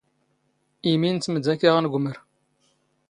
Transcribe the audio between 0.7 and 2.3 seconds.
ⵉⵎⵉ ⵏ ⵜⵎⴷⴰ ⴽⴰ ⴰⵖ ⵏⴳⵯⵎⵔ.